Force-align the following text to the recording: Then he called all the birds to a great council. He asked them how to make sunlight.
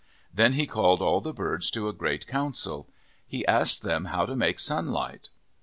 Then 0.33 0.53
he 0.53 0.65
called 0.65 0.99
all 0.99 1.21
the 1.21 1.31
birds 1.31 1.69
to 1.69 1.87
a 1.87 1.93
great 1.93 2.25
council. 2.25 2.89
He 3.27 3.45
asked 3.45 3.83
them 3.83 4.05
how 4.05 4.25
to 4.25 4.35
make 4.35 4.57
sunlight. 4.57 5.29